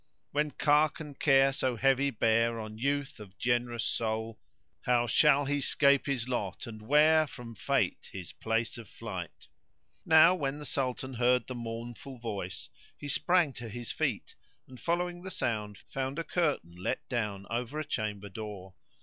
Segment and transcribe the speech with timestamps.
[0.31, 5.45] When cark and care so heavy bear on youth[FN#112] of generous soul * How shall
[5.45, 9.47] he 'scape his lot and where from Fate his place of flight?
[10.03, 14.33] Now when the Sultan heard the mournful voice he sprang to his feet;
[14.67, 18.73] and, following the sound, found a curtain let down over a chamber door.